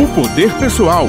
O 0.00 0.06
Poder 0.14 0.50
Pessoal. 0.58 1.08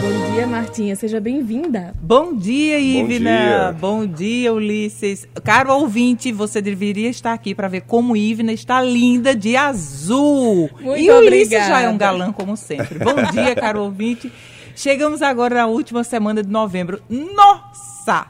Bom 0.00 0.32
dia, 0.32 0.46
Martinha. 0.46 0.96
Seja 0.96 1.20
bem-vinda. 1.20 1.92
Bom 2.00 2.34
dia, 2.34 2.78
Ivna. 2.80 3.02
Bom 3.08 3.10
dia. 3.10 3.72
Bom 3.78 4.06
dia, 4.06 4.52
Ulisses. 4.54 5.28
Caro 5.44 5.74
ouvinte, 5.74 6.32
você 6.32 6.62
deveria 6.62 7.10
estar 7.10 7.34
aqui 7.34 7.54
para 7.54 7.68
ver 7.68 7.82
como 7.82 8.16
Ivna 8.16 8.54
está 8.54 8.80
linda 8.80 9.36
de 9.36 9.54
azul. 9.54 10.70
Muito 10.80 10.98
e 10.98 11.10
o 11.10 11.18
Ulisses 11.18 11.46
obrigada. 11.48 11.68
já 11.68 11.80
é 11.82 11.90
um 11.90 11.98
galã, 11.98 12.32
como 12.32 12.56
sempre. 12.56 13.00
Bom 13.00 13.16
dia, 13.32 13.52
caro 13.60 13.82
ouvinte. 13.82 14.32
Chegamos 14.74 15.20
agora 15.20 15.56
na 15.56 15.66
última 15.66 16.02
semana 16.04 16.42
de 16.42 16.48
novembro. 16.48 17.02
Nossa! 17.10 18.26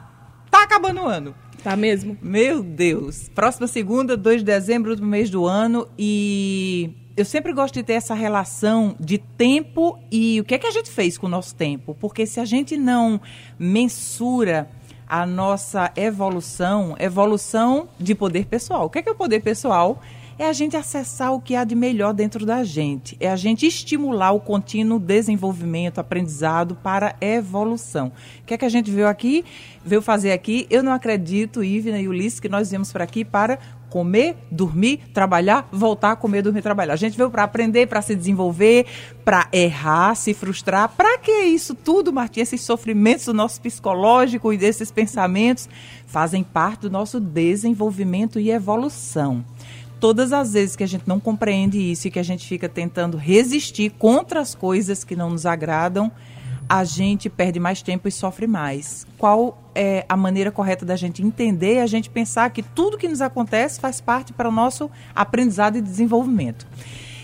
Tá 0.51 0.63
acabando 0.63 0.99
o 0.99 1.07
ano. 1.07 1.33
Tá 1.63 1.77
mesmo? 1.77 2.17
Meu 2.21 2.61
Deus. 2.61 3.29
Próxima 3.33 3.67
segunda, 3.67 4.17
2 4.17 4.39
de 4.39 4.45
dezembro 4.45 4.97
do 4.97 5.05
mês 5.05 5.29
do 5.29 5.45
ano. 5.45 5.87
E 5.97 7.06
eu 7.17 7.25
sempre 7.25 7.51
gosto 7.51 7.73
de 7.73 7.83
ter 7.83 7.93
essa 7.93 8.13
relação 8.13 8.95
de 8.99 9.17
tempo 9.17 9.97
e 10.11 10.39
o 10.39 10.43
que 10.43 10.53
é 10.53 10.59
que 10.59 10.67
a 10.67 10.71
gente 10.71 10.91
fez 10.91 11.17
com 11.17 11.25
o 11.25 11.29
nosso 11.29 11.55
tempo. 11.55 11.97
Porque 11.99 12.27
se 12.27 12.39
a 12.39 12.45
gente 12.45 12.77
não 12.77 13.19
mensura 13.57 14.69
a 15.07 15.25
nossa 15.25 15.91
evolução, 15.95 16.95
evolução 16.99 17.89
de 17.99 18.13
poder 18.13 18.45
pessoal. 18.45 18.85
O 18.85 18.89
que 18.89 18.99
é 18.99 19.01
que 19.01 19.09
é 19.09 19.11
o 19.11 19.15
poder 19.15 19.39
pessoal? 19.39 19.99
É 20.37 20.45
a 20.45 20.53
gente 20.53 20.77
acessar 20.77 21.33
o 21.33 21.41
que 21.41 21.55
há 21.55 21.63
de 21.63 21.73
melhor 21.73 22.13
dentro 22.13 22.45
da 22.45 22.63
gente. 22.63 23.17
É 23.19 23.27
a 23.27 23.35
gente 23.35 23.65
estimular 23.65 24.33
o 24.33 24.39
contínuo 24.39 24.99
desenvolvimento, 24.99 25.97
aprendizado 25.97 26.75
para 26.75 27.15
evolução. 27.19 28.11
O 28.41 28.45
que 28.45 28.53
é 28.53 28.57
que 28.59 28.65
a 28.65 28.69
gente 28.69 28.91
veio 28.91 29.07
aqui, 29.07 29.43
veio 29.83 30.03
fazer 30.03 30.31
aqui? 30.33 30.67
Eu 30.69 30.83
não 30.83 30.91
acredito, 30.91 31.63
Ivna 31.63 31.99
e 31.99 32.07
Ulisses, 32.07 32.39
que 32.39 32.47
nós 32.47 32.69
viemos 32.69 32.91
para 32.91 33.03
aqui 33.03 33.25
para 33.25 33.57
comer, 33.89 34.35
dormir, 34.51 34.99
trabalhar, 35.13 35.67
voltar 35.71 36.11
a 36.11 36.15
comer, 36.15 36.41
dormir, 36.41 36.61
trabalhar. 36.61 36.93
A 36.93 36.97
gente 36.97 37.17
veio 37.17 37.29
para 37.29 37.43
aprender, 37.43 37.87
para 37.87 38.01
se 38.01 38.15
desenvolver, 38.15 38.85
para 39.23 39.47
errar, 39.51 40.15
se 40.15 40.33
frustrar. 40.33 40.89
Para 40.89 41.17
que 41.17 41.31
isso 41.31 41.73
tudo, 41.73 42.11
Martim? 42.11 42.41
Esses 42.41 42.61
sofrimentos 42.61 43.25
do 43.25 43.33
nosso 43.33 43.61
psicológico 43.61 44.51
e 44.51 44.57
desses 44.57 44.91
pensamentos 44.91 45.69
fazem 46.05 46.43
parte 46.43 46.81
do 46.81 46.89
nosso 46.89 47.19
desenvolvimento 47.19 48.39
e 48.39 48.51
evolução 48.51 49.43
todas 49.99 50.31
as 50.31 50.53
vezes 50.53 50.75
que 50.75 50.83
a 50.83 50.87
gente 50.87 51.07
não 51.07 51.19
compreende 51.19 51.79
isso 51.79 52.07
e 52.07 52.11
que 52.11 52.19
a 52.19 52.23
gente 52.23 52.47
fica 52.47 52.69
tentando 52.69 53.17
resistir 53.17 53.91
contra 53.97 54.39
as 54.39 54.53
coisas 54.53 55.03
que 55.03 55.15
não 55.15 55.31
nos 55.31 55.45
agradam, 55.45 56.11
a 56.69 56.83
gente 56.83 57.29
perde 57.29 57.59
mais 57.59 57.81
tempo 57.81 58.07
e 58.07 58.11
sofre 58.11 58.47
mais. 58.47 59.05
Qual 59.17 59.57
é 59.73 60.05
a 60.09 60.17
maneira 60.17 60.51
correta 60.51 60.85
da 60.85 60.95
gente 60.95 61.21
entender, 61.21 61.79
a 61.79 61.87
gente 61.87 62.09
pensar 62.09 62.49
que 62.49 62.63
tudo 62.63 62.97
que 62.97 63.07
nos 63.07 63.21
acontece 63.21 63.79
faz 63.79 64.01
parte 64.01 64.33
para 64.33 64.49
o 64.49 64.51
nosso 64.51 64.89
aprendizado 65.15 65.77
e 65.77 65.81
desenvolvimento. 65.81 66.67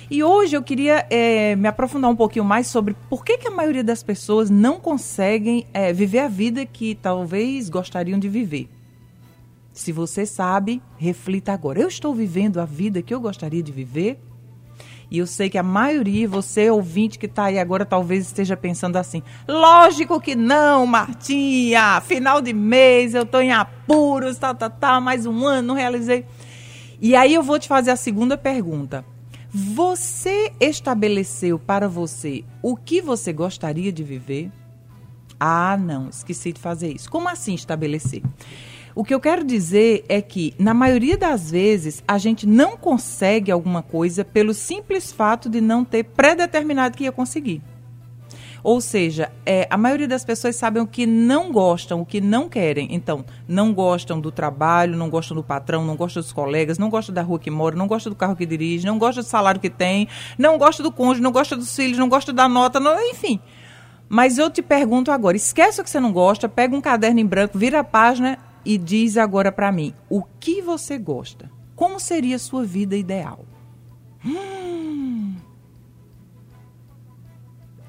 E 0.10 0.24
hoje 0.24 0.56
eu 0.56 0.62
queria 0.62 1.08
é, 1.10 1.56
me 1.56 1.68
aprofundar 1.68 2.12
um 2.12 2.16
pouquinho 2.16 2.46
mais 2.46 2.68
sobre 2.68 2.96
por 3.10 3.26
que, 3.26 3.38
que 3.38 3.48
a 3.48 3.52
maioria 3.52 3.84
das 3.84 4.04
pessoas 4.04 4.50
não 4.50 4.80
conseguem 4.80 5.66
é, 5.74 5.92
viver 5.92 6.20
a 6.20 6.28
vida 6.28 6.66
que 6.66 6.94
talvez 6.94 7.70
gostariam 7.70 8.20
de 8.20 8.30
viver. 8.30 8.70
Se 9.72 9.92
você 9.92 10.26
sabe, 10.26 10.82
reflita 10.98 11.52
agora. 11.52 11.80
Eu 11.80 11.88
estou 11.88 12.14
vivendo 12.14 12.60
a 12.60 12.66
vida 12.66 13.02
que 13.02 13.14
eu 13.14 13.20
gostaria 13.20 13.64
de 13.64 13.72
viver? 13.72 14.20
E 15.14 15.20
eu 15.20 15.28
sei 15.28 15.48
que 15.48 15.60
a 15.60 15.64
maioria, 15.64 16.28
você 16.28 16.72
ouvinte 16.72 17.20
que 17.20 17.28
está 17.28 17.44
aí 17.44 17.60
agora, 17.60 17.86
talvez 17.86 18.26
esteja 18.26 18.58
pensando 18.58 18.96
assim: 18.96 19.22
lógico 19.48 20.20
que 20.20 20.36
não, 20.36 20.88
Martinha! 20.88 22.02
Final 22.02 22.42
de 22.42 22.52
mês, 22.52 23.14
eu 23.14 23.22
estou 23.22 23.40
em 23.40 23.52
apuros, 23.52 24.40
tá, 24.40 24.56
tá, 24.56 24.72
tá, 24.72 25.00
mais 25.00 25.28
um 25.28 25.46
ano, 25.46 25.68
não 25.68 25.76
realizei. 25.76 26.26
E 27.00 27.16
aí 27.16 27.32
eu 27.32 27.44
vou 27.44 27.60
te 27.60 27.68
fazer 27.68 27.92
a 27.92 27.96
segunda 27.96 28.36
pergunta. 28.36 29.06
Você 29.54 30.52
estabeleceu 30.60 31.60
para 31.60 31.88
você 31.88 32.44
o 32.60 32.76
que 32.76 33.00
você 33.00 33.32
gostaria 33.32 33.92
de 33.92 34.04
viver? 34.04 34.52
Ah, 35.40 35.78
não, 35.78 36.10
esqueci 36.10 36.52
de 36.52 36.60
fazer 36.60 36.92
isso. 36.92 37.08
Como 37.12 37.30
assim 37.30 37.54
estabelecer? 37.54 38.24
O 38.96 39.04
que 39.04 39.14
eu 39.14 39.20
quero 39.20 39.44
dizer 39.44 40.06
é 40.08 40.22
que, 40.22 40.54
na 40.60 40.74
maioria 40.74 41.18
das 41.18 41.50
vezes, 41.50 42.04
a 42.08 42.20
gente 42.20 42.46
não 42.46 42.78
consegue 42.78 43.52
alguma 43.52 43.82
coisa 43.82 44.24
pelo 44.24 44.54
simples 44.54 45.12
fato 45.12 45.50
de 45.50 45.60
não 45.60 45.84
ter 45.84 46.04
predeterminado 46.04 46.96
que 46.96 47.06
ia 47.06 47.12
conseguir. 47.12 47.62
Ou 48.64 48.80
seja, 48.80 49.32
é, 49.46 49.68
a 49.70 49.78
maioria 49.78 50.08
das 50.08 50.24
pessoas 50.24 50.56
sabem 50.56 50.82
o 50.82 50.88
que 50.88 51.06
não 51.06 51.52
gostam, 51.52 52.00
o 52.00 52.06
que 52.06 52.22
não 52.22 52.48
querem. 52.48 52.88
Então, 52.92 53.26
não 53.48 53.74
gostam 53.74 54.22
do 54.22 54.32
trabalho, 54.32 54.96
não 54.96 55.10
gostam 55.10 55.36
do 55.36 55.44
patrão, 55.44 55.84
não 55.84 55.98
gostam 55.98 56.22
dos 56.22 56.32
colegas, 56.32 56.78
não 56.78 56.90
gostam 56.90 57.14
da 57.14 57.22
rua 57.22 57.40
que 57.40 57.52
mora, 57.52 57.76
não 57.76 57.88
gostam 57.88 58.12
do 58.12 58.16
carro 58.16 58.36
que 58.36 58.46
dirige, 58.46 58.86
não 58.86 58.98
gostam 58.98 59.24
do 59.24 59.28
salário 59.28 59.60
que 59.60 59.70
tem, 59.70 60.08
não 60.38 60.58
gostam 60.58 60.84
do 60.84 60.92
cônjuge, 60.92 61.22
não 61.22 61.32
gostam 61.32 61.58
dos 61.58 61.76
filhos, 61.76 61.98
não 61.98 62.08
gostam 62.08 62.34
da 62.34 62.48
nota, 62.48 62.80
não, 62.80 62.98
enfim. 63.10 63.40
Mas 64.08 64.38
eu 64.38 64.50
te 64.50 64.62
pergunto 64.62 65.12
agora, 65.12 65.36
esquece 65.36 65.82
o 65.82 65.84
que 65.84 65.90
você 65.90 66.00
não 66.00 66.14
gosta, 66.14 66.48
pega 66.48 66.74
um 66.76 66.82
caderno 66.82 67.20
em 67.20 67.26
branco, 67.26 67.58
vira 67.58 67.80
a 67.80 67.84
página 67.84 68.38
e 68.66 68.78
diz 68.78 69.18
agora 69.18 69.52
para 69.52 69.72
mim, 69.72 69.94
o 70.10 70.24
que 70.40 70.62
você 70.62 70.98
gosta? 70.98 71.52
Como 71.76 72.00
seria 72.00 72.36
a 72.36 72.40
sua 72.40 72.64
vida 72.64 72.96
ideal? 72.96 73.46
Hum. 74.26 75.36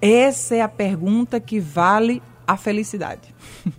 Essa 0.00 0.56
é 0.56 0.60
a 0.60 0.68
pergunta 0.68 1.40
que 1.40 1.58
vale 1.58 2.22
a 2.46 2.56
felicidade. 2.56 3.34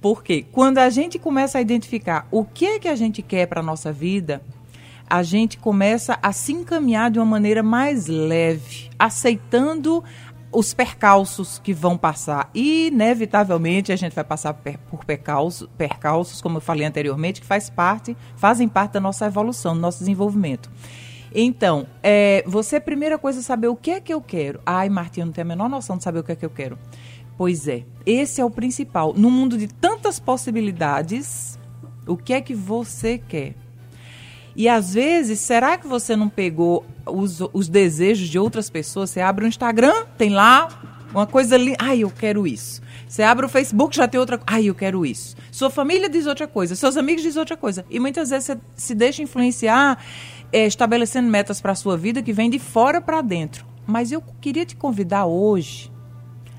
Porque 0.00 0.44
quando 0.52 0.78
a 0.78 0.90
gente 0.90 1.18
começa 1.18 1.58
a 1.58 1.60
identificar 1.60 2.26
o 2.30 2.44
que 2.44 2.66
é 2.66 2.78
que 2.78 2.88
a 2.88 2.96
gente 2.96 3.22
quer 3.22 3.46
para 3.46 3.60
a 3.60 3.64
nossa 3.64 3.90
vida, 3.90 4.42
a 5.08 5.22
gente 5.22 5.58
começa 5.58 6.18
a 6.22 6.32
se 6.32 6.52
encaminhar 6.52 7.10
de 7.10 7.18
uma 7.18 7.24
maneira 7.24 7.62
mais 7.62 8.06
leve, 8.06 8.90
aceitando 8.98 10.02
os 10.54 10.72
percalços 10.72 11.58
que 11.58 11.72
vão 11.72 11.98
passar. 11.98 12.48
Inevitavelmente, 12.54 13.92
a 13.92 13.96
gente 13.96 14.14
vai 14.14 14.24
passar 14.24 14.54
por 14.54 15.04
percalços, 15.04 15.68
percalços, 15.76 16.40
como 16.40 16.58
eu 16.58 16.60
falei 16.60 16.86
anteriormente, 16.86 17.40
que 17.40 17.46
faz 17.46 17.68
parte, 17.68 18.16
fazem 18.36 18.68
parte 18.68 18.92
da 18.92 19.00
nossa 19.00 19.26
evolução, 19.26 19.74
do 19.74 19.80
nosso 19.80 19.98
desenvolvimento. 19.98 20.70
Então, 21.34 21.86
é, 22.02 22.44
você, 22.46 22.78
primeira 22.78 23.18
coisa, 23.18 23.42
saber 23.42 23.66
o 23.66 23.74
que 23.74 23.90
é 23.90 24.00
que 24.00 24.14
eu 24.14 24.20
quero. 24.20 24.60
Ai, 24.64 24.88
Martinha, 24.88 25.26
não 25.26 25.32
tenho 25.32 25.46
a 25.46 25.48
menor 25.48 25.68
noção 25.68 25.96
de 25.96 26.04
saber 26.04 26.20
o 26.20 26.24
que 26.24 26.32
é 26.32 26.36
que 26.36 26.46
eu 26.46 26.50
quero. 26.50 26.78
Pois 27.36 27.66
é, 27.66 27.84
esse 28.06 28.40
é 28.40 28.44
o 28.44 28.50
principal. 28.50 29.12
No 29.12 29.30
mundo 29.30 29.58
de 29.58 29.66
tantas 29.66 30.20
possibilidades, 30.20 31.58
o 32.06 32.16
que 32.16 32.32
é 32.32 32.40
que 32.40 32.54
você 32.54 33.18
quer? 33.18 33.63
E 34.56 34.68
às 34.68 34.94
vezes, 34.94 35.40
será 35.40 35.76
que 35.76 35.86
você 35.86 36.14
não 36.14 36.28
pegou 36.28 36.84
os, 37.06 37.40
os 37.52 37.68
desejos 37.68 38.28
de 38.28 38.38
outras 38.38 38.70
pessoas? 38.70 39.10
Você 39.10 39.20
abre 39.20 39.44
o 39.44 39.48
Instagram, 39.48 40.04
tem 40.16 40.30
lá 40.30 40.68
uma 41.12 41.26
coisa 41.26 41.54
ali, 41.54 41.74
ai, 41.78 42.00
eu 42.00 42.10
quero 42.10 42.46
isso. 42.46 42.82
Você 43.08 43.22
abre 43.22 43.46
o 43.46 43.48
Facebook, 43.48 43.96
já 43.96 44.08
tem 44.08 44.18
outra 44.18 44.38
coisa, 44.38 44.56
ai, 44.56 44.68
eu 44.68 44.74
quero 44.74 45.06
isso. 45.06 45.36
Sua 45.50 45.70
família 45.70 46.08
diz 46.08 46.26
outra 46.26 46.48
coisa, 46.48 46.74
seus 46.74 46.96
amigos 46.96 47.22
dizem 47.22 47.38
outra 47.38 47.56
coisa. 47.56 47.84
E 47.88 48.00
muitas 48.00 48.30
vezes 48.30 48.46
você 48.46 48.58
se 48.74 48.94
deixa 48.94 49.22
influenciar, 49.22 49.98
é, 50.52 50.66
estabelecendo 50.66 51.28
metas 51.28 51.60
para 51.60 51.72
a 51.72 51.76
sua 51.76 51.96
vida 51.96 52.22
que 52.22 52.32
vem 52.32 52.50
de 52.50 52.58
fora 52.58 53.00
para 53.00 53.22
dentro. 53.22 53.64
Mas 53.86 54.10
eu 54.10 54.22
queria 54.40 54.64
te 54.64 54.74
convidar 54.74 55.26
hoje 55.26 55.93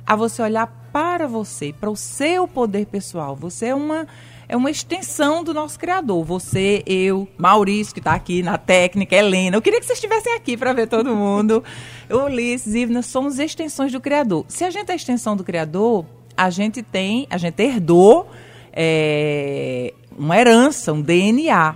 a 0.06 0.16
você 0.16 0.42
olhar 0.42 0.68
para 0.92 1.28
você, 1.28 1.74
para 1.74 1.90
o 1.90 1.96
seu 1.96 2.48
poder 2.48 2.86
pessoal. 2.86 3.36
Você 3.36 3.68
é 3.68 3.76
uma 3.76 4.08
é 4.48 4.56
uma 4.56 4.70
extensão 4.70 5.44
do 5.44 5.54
nosso 5.54 5.80
criador. 5.80 6.24
Você, 6.24 6.84
eu, 6.86 7.28
Maurício, 7.38 7.94
que 7.94 8.00
está 8.00 8.14
aqui 8.14 8.44
na 8.44 8.58
técnica, 8.58 9.16
Helena. 9.16 9.58
Eu 9.58 9.62
queria 9.62 9.80
que 9.80 9.86
vocês 9.86 9.98
estivessem 9.98 10.34
aqui 10.36 10.56
para 10.56 10.72
ver 10.72 10.88
todo 10.88 11.16
mundo. 11.16 11.64
Ulisses, 12.10 12.76
Ivna, 12.76 13.02
somos 13.02 13.40
extensões 13.40 13.92
do 13.92 14.00
criador. 14.00 14.46
Se 14.48 14.64
a 14.64 14.70
gente 14.70 14.92
é 14.92 14.96
extensão 14.96 15.36
do 15.36 15.44
criador, 15.44 16.06
a 16.38 16.50
gente 16.50 16.84
tem, 16.84 17.26
a 17.30 17.38
gente 17.38 17.62
herdou 17.62 18.30
é, 18.72 19.94
uma 20.16 20.38
herança, 20.38 20.94
um 20.94 21.02
DNA. 21.02 21.76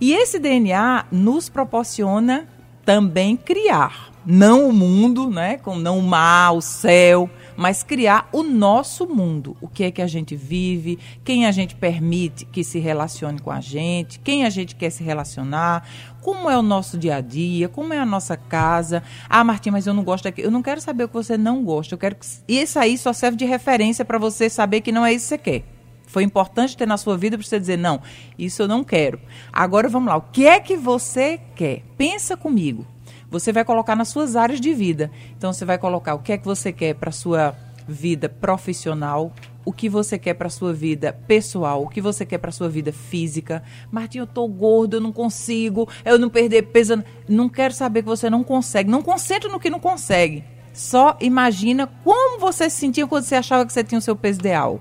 E 0.00 0.12
esse 0.12 0.38
DNA 0.38 1.06
nos 1.12 1.48
proporciona 1.48 2.48
também 2.84 3.36
criar. 3.36 4.10
Não 4.26 4.68
o 4.68 4.72
mundo, 4.72 5.30
né? 5.30 5.58
Com 5.58 5.76
não 5.76 5.98
o 5.98 6.02
mar, 6.02 6.56
o 6.56 6.60
céu, 6.60 7.30
mas 7.60 7.82
criar 7.82 8.26
o 8.32 8.42
nosso 8.42 9.06
mundo. 9.06 9.54
O 9.60 9.68
que 9.68 9.84
é 9.84 9.90
que 9.90 10.00
a 10.00 10.06
gente 10.06 10.34
vive, 10.34 10.98
quem 11.22 11.44
a 11.44 11.52
gente 11.52 11.76
permite 11.76 12.46
que 12.46 12.64
se 12.64 12.78
relacione 12.78 13.38
com 13.38 13.50
a 13.50 13.60
gente, 13.60 14.18
quem 14.18 14.46
a 14.46 14.48
gente 14.48 14.74
quer 14.74 14.88
se 14.88 15.04
relacionar, 15.04 15.86
como 16.22 16.48
é 16.48 16.56
o 16.56 16.62
nosso 16.62 16.96
dia 16.96 17.16
a 17.16 17.20
dia, 17.20 17.68
como 17.68 17.92
é 17.92 17.98
a 17.98 18.06
nossa 18.06 18.34
casa. 18.34 19.02
Ah, 19.28 19.44
Martim, 19.44 19.68
mas 19.68 19.86
eu 19.86 19.92
não 19.92 20.02
gosto 20.02 20.24
daqui. 20.24 20.40
Eu 20.40 20.50
não 20.50 20.62
quero 20.62 20.80
saber 20.80 21.04
o 21.04 21.08
que 21.08 21.12
você 21.12 21.36
não 21.36 21.62
gosta. 21.62 21.92
Eu 21.92 21.98
quero 21.98 22.16
que 22.16 22.24
isso 22.48 22.78
aí 22.78 22.96
só 22.96 23.12
serve 23.12 23.36
de 23.36 23.44
referência 23.44 24.06
para 24.06 24.16
você 24.16 24.48
saber 24.48 24.80
que 24.80 24.90
não 24.90 25.04
é 25.04 25.12
isso 25.12 25.26
que 25.26 25.28
você 25.28 25.38
quer. 25.38 25.64
Foi 26.06 26.22
importante 26.22 26.74
ter 26.74 26.86
na 26.86 26.96
sua 26.96 27.18
vida 27.18 27.36
para 27.36 27.46
você 27.46 27.60
dizer, 27.60 27.76
não, 27.76 28.00
isso 28.38 28.62
eu 28.62 28.68
não 28.68 28.82
quero. 28.82 29.20
Agora 29.52 29.86
vamos 29.86 30.08
lá, 30.08 30.16
o 30.16 30.22
que 30.22 30.46
é 30.46 30.58
que 30.60 30.78
você 30.78 31.38
quer? 31.54 31.84
Pensa 31.98 32.38
comigo 32.38 32.86
você 33.30 33.52
vai 33.52 33.64
colocar 33.64 33.94
nas 33.94 34.08
suas 34.08 34.36
áreas 34.36 34.60
de 34.60 34.74
vida. 34.74 35.10
Então 35.36 35.52
você 35.52 35.64
vai 35.64 35.78
colocar 35.78 36.14
o 36.14 36.18
que 36.18 36.32
é 36.32 36.38
que 36.38 36.44
você 36.44 36.72
quer 36.72 36.94
para 36.94 37.12
sua 37.12 37.56
vida 37.86 38.28
profissional, 38.28 39.32
o 39.64 39.72
que 39.72 39.88
você 39.88 40.18
quer 40.18 40.34
para 40.34 40.48
sua 40.48 40.72
vida 40.72 41.12
pessoal, 41.26 41.82
o 41.82 41.88
que 41.88 42.00
você 42.00 42.24
quer 42.24 42.38
para 42.38 42.52
sua 42.52 42.68
vida 42.68 42.92
física. 42.92 43.62
Martinho, 43.90 44.22
eu 44.22 44.26
tô 44.26 44.46
gordo, 44.48 44.96
eu 44.96 45.00
não 45.00 45.12
consigo, 45.12 45.88
eu 46.04 46.18
não 46.18 46.28
perder 46.28 46.62
peso. 46.62 47.02
Não 47.28 47.48
quero 47.48 47.74
saber 47.74 48.02
que 48.02 48.08
você 48.08 48.30
não 48.30 48.42
consegue. 48.42 48.90
Não 48.90 49.02
concentre 49.02 49.50
no 49.50 49.60
que 49.60 49.70
não 49.70 49.80
consegue. 49.80 50.44
Só 50.72 51.16
imagina 51.20 51.86
como 52.04 52.38
você 52.38 52.70
se 52.70 52.76
sentia 52.76 53.06
quando 53.06 53.24
você 53.24 53.34
achava 53.34 53.66
que 53.66 53.72
você 53.72 53.84
tinha 53.84 53.98
o 53.98 54.02
seu 54.02 54.16
peso 54.16 54.40
ideal. 54.40 54.80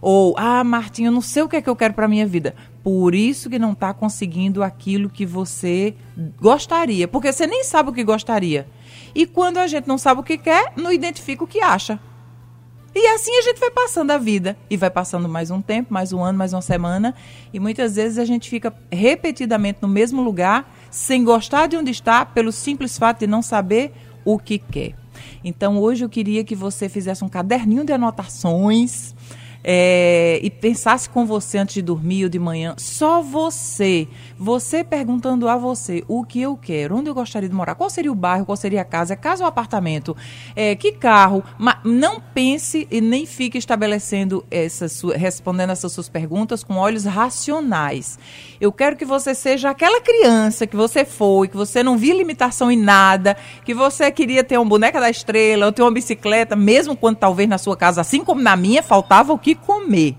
Ou, 0.00 0.34
ah, 0.38 0.62
Martinho, 0.62 1.08
eu 1.08 1.12
não 1.12 1.20
sei 1.20 1.42
o 1.42 1.48
que 1.48 1.56
é 1.56 1.62
que 1.62 1.68
eu 1.68 1.76
quero 1.76 1.94
para 1.94 2.06
minha 2.06 2.26
vida. 2.26 2.54
Por 2.86 3.16
isso 3.16 3.50
que 3.50 3.58
não 3.58 3.72
está 3.72 3.92
conseguindo 3.92 4.62
aquilo 4.62 5.10
que 5.10 5.26
você 5.26 5.92
gostaria. 6.40 7.08
Porque 7.08 7.32
você 7.32 7.44
nem 7.44 7.64
sabe 7.64 7.90
o 7.90 7.92
que 7.92 8.04
gostaria. 8.04 8.68
E 9.12 9.26
quando 9.26 9.58
a 9.58 9.66
gente 9.66 9.88
não 9.88 9.98
sabe 9.98 10.20
o 10.20 10.22
que 10.22 10.38
quer, 10.38 10.72
não 10.76 10.92
identifica 10.92 11.42
o 11.42 11.48
que 11.48 11.60
acha. 11.60 11.98
E 12.94 13.04
assim 13.08 13.36
a 13.38 13.42
gente 13.42 13.58
vai 13.58 13.72
passando 13.72 14.12
a 14.12 14.18
vida. 14.18 14.56
E 14.70 14.76
vai 14.76 14.88
passando 14.88 15.28
mais 15.28 15.50
um 15.50 15.60
tempo, 15.60 15.92
mais 15.92 16.12
um 16.12 16.22
ano, 16.22 16.38
mais 16.38 16.52
uma 16.52 16.62
semana. 16.62 17.12
E 17.52 17.58
muitas 17.58 17.96
vezes 17.96 18.18
a 18.18 18.24
gente 18.24 18.48
fica 18.48 18.72
repetidamente 18.88 19.80
no 19.82 19.88
mesmo 19.88 20.22
lugar, 20.22 20.72
sem 20.88 21.24
gostar 21.24 21.66
de 21.66 21.76
onde 21.76 21.90
está, 21.90 22.24
pelo 22.24 22.52
simples 22.52 22.96
fato 22.96 23.18
de 23.18 23.26
não 23.26 23.42
saber 23.42 23.92
o 24.24 24.38
que 24.38 24.60
quer. 24.60 24.94
Então 25.42 25.76
hoje 25.80 26.04
eu 26.04 26.08
queria 26.08 26.44
que 26.44 26.54
você 26.54 26.88
fizesse 26.88 27.24
um 27.24 27.28
caderninho 27.28 27.84
de 27.84 27.92
anotações 27.92 29.12
é, 29.68 30.38
e 30.44 30.48
pensasse 30.48 31.10
com 31.10 31.26
você 31.26 31.58
antes 31.58 31.74
de 31.74 31.82
dormir 31.82 32.22
ou 32.22 32.30
de 32.30 32.38
manhã, 32.38 32.76
só 32.78 33.20
você, 33.20 34.06
você 34.38 34.84
perguntando 34.84 35.48
a 35.48 35.56
você 35.56 36.04
o 36.06 36.24
que 36.24 36.40
eu 36.40 36.56
quero, 36.56 36.96
onde 36.96 37.10
eu 37.10 37.14
gostaria 37.14 37.48
de 37.48 37.54
morar, 37.54 37.74
qual 37.74 37.90
seria 37.90 38.12
o 38.12 38.14
bairro, 38.14 38.46
qual 38.46 38.56
seria 38.56 38.82
a 38.82 38.84
casa, 38.84 39.14
é 39.14 39.16
casa 39.16 39.42
ou 39.42 39.48
apartamento, 39.48 40.16
é, 40.54 40.76
que 40.76 40.92
carro, 40.92 41.42
mas 41.58 41.78
não 41.82 42.20
pense 42.20 42.86
e 42.88 43.00
nem 43.00 43.26
fique 43.26 43.58
estabelecendo 43.58 44.46
essas, 44.52 45.02
respondendo 45.16 45.70
essas 45.70 45.90
suas 45.90 46.08
perguntas 46.08 46.62
com 46.62 46.76
olhos 46.76 47.04
racionais. 47.04 48.20
Eu 48.60 48.70
quero 48.70 48.94
que 48.94 49.04
você 49.04 49.34
seja 49.34 49.70
aquela 49.70 50.00
criança 50.00 50.64
que 50.64 50.76
você 50.76 51.04
foi, 51.04 51.48
que 51.48 51.56
você 51.56 51.82
não 51.82 51.98
via 51.98 52.14
limitação 52.14 52.70
em 52.70 52.76
nada, 52.76 53.36
que 53.64 53.74
você 53.74 54.12
queria 54.12 54.44
ter 54.44 54.58
uma 54.58 54.64
boneca 54.64 55.00
da 55.00 55.10
estrela 55.10 55.66
ou 55.66 55.72
ter 55.72 55.82
uma 55.82 55.90
bicicleta, 55.90 56.54
mesmo 56.54 56.96
quando 56.96 57.16
talvez 57.16 57.48
na 57.48 57.58
sua 57.58 57.76
casa, 57.76 58.00
assim 58.00 58.22
como 58.22 58.40
na 58.40 58.54
minha, 58.54 58.80
faltava 58.80 59.32
o 59.32 59.38
que 59.38 59.55
comer. 59.56 60.16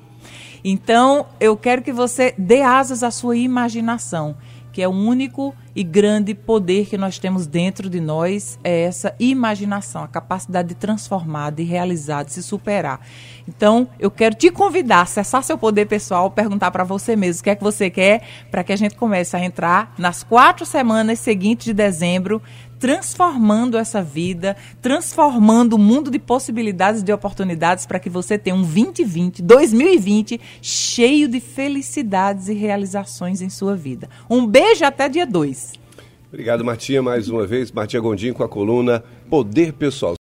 Então, 0.64 1.28
eu 1.40 1.56
quero 1.56 1.82
que 1.82 1.94
você 1.94 2.34
dê 2.38 2.62
asas 2.62 3.04
à 3.04 3.12
sua 3.12 3.38
imaginação, 3.38 4.36
que 4.74 4.82
é 4.82 4.88
o 4.88 4.92
único 4.92 5.56
e 5.76 5.84
grande 5.84 6.36
poder 6.36 6.88
que 6.88 6.98
nós 6.98 7.18
temos 7.18 7.48
dentro 7.48 7.90
de 7.90 8.00
nós, 8.00 8.60
é 8.64 8.82
essa 8.82 9.16
imaginação, 9.20 10.04
a 10.04 10.08
capacidade 10.08 10.68
de 10.70 10.76
transformar, 10.76 11.52
de 11.52 11.64
realizar, 11.64 12.24
de 12.24 12.34
se 12.34 12.44
superar. 12.44 13.00
Então, 13.48 13.88
eu 14.00 14.12
quero 14.12 14.36
te 14.36 14.52
convidar 14.52 14.98
a 14.98 15.02
acessar 15.02 15.44
seu 15.44 15.58
poder 15.58 15.86
pessoal, 15.86 16.30
perguntar 16.30 16.70
para 16.70 16.84
você 16.84 17.16
mesmo 17.16 17.42
o 17.42 17.44
que 17.44 17.50
é 17.50 17.56
que 17.56 17.64
você 17.64 17.90
quer, 17.90 18.22
para 18.52 18.64
que 18.64 18.74
a 18.74 18.76
gente 18.76 18.96
comece 18.96 19.36
a 19.36 19.44
entrar 19.44 19.94
nas 19.98 20.22
quatro 20.22 20.66
semanas 20.66 21.20
seguintes 21.20 21.66
de 21.66 21.74
dezembro 21.74 22.42
transformando 22.80 23.78
essa 23.78 24.02
vida, 24.02 24.56
transformando 24.82 25.74
o 25.74 25.80
mundo 25.80 26.12
de 26.12 26.20
possibilidades 26.20 27.04
de 27.04 27.12
oportunidades 27.12 27.86
para 27.86 28.00
que 28.00 28.10
você 28.10 28.38
tenha 28.38 28.56
um 28.56 28.62
2020, 28.62 29.42
2020 29.42 30.40
cheio 30.62 31.28
de 31.28 31.40
felicidades 31.40 32.48
e 32.48 32.54
realizações 32.54 33.42
em 33.42 33.50
sua 33.50 33.76
vida. 33.76 34.10
Um 34.30 34.46
beijo 34.46 34.86
até 34.86 35.10
dia 35.10 35.26
2. 35.26 35.74
Obrigado, 36.30 36.64
Martinha, 36.64 37.02
mais 37.02 37.30
uma 37.30 37.48
vez. 37.48 37.72
Martinha 37.72 38.02
Gondim 38.02 38.34
com 38.34 38.44
a 38.44 38.50
coluna 38.50 39.04
Poder 39.30 39.74
Pessoal. 39.74 40.16